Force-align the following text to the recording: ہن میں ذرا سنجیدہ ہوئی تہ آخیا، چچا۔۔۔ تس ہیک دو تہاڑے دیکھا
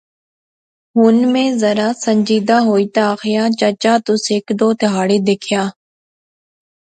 ہن 0.99 1.17
میں 1.33 1.49
ذرا 1.61 1.87
سنجیدہ 2.05 2.57
ہوئی 2.67 2.85
تہ 2.93 3.01
آخیا، 3.13 3.43
چچا۔۔۔ 3.59 3.93
تس 4.05 4.21
ہیک 4.31 4.45
دو 4.59 4.67
تہاڑے 4.81 5.17
دیکھا 5.27 5.63